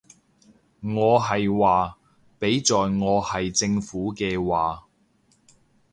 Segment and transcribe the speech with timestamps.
[0.81, 1.99] 我係話，
[2.39, 2.73] 畀在
[3.05, 4.87] 我係政府嘅話